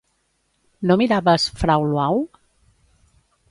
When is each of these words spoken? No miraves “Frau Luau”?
No 0.91 0.95
miraves 1.01 1.45
“Frau 1.65 1.87
Luau”? 1.93 2.19